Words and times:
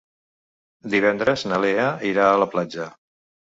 Divendres 0.93 1.45
na 1.53 1.61
Lea 1.67 1.87
irà 2.15 2.27
a 2.33 2.43
la 2.47 2.51
platja. 2.57 2.93